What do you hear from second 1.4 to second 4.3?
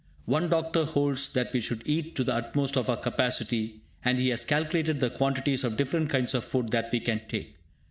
we should eat to the utmost of our capacity, and he